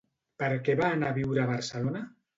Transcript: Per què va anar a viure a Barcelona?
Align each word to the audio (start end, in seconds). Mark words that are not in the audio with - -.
Per 0.43 0.47
què 0.69 0.75
va 0.79 0.89
anar 0.95 1.11
a 1.13 1.17
viure 1.19 1.45
a 1.45 1.47
Barcelona? 1.53 2.03